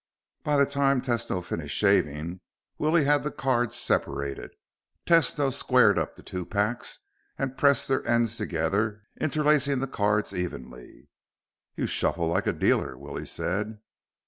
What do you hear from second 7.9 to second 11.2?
ends together, interlacing the cards evenly.